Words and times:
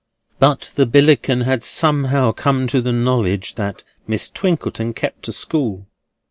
But 0.39 0.71
the 0.73 0.87
Billickin 0.87 1.41
had 1.41 1.63
somehow 1.63 2.31
come 2.31 2.65
to 2.69 2.81
the 2.81 2.91
knowledge 2.91 3.53
that 3.53 3.83
Miss 4.07 4.29
Twinkleton 4.31 4.95
kept 4.95 5.27
a 5.27 5.31
school. 5.31 5.85